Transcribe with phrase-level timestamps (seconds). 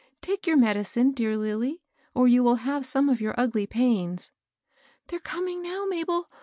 [0.19, 1.83] Take your medicine, dear Lilly,
[2.15, 4.31] or you will have some of your ugly pains."
[4.73, 6.27] ^They're coming now, Mabel